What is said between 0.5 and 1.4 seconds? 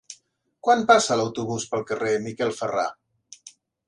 Quan passa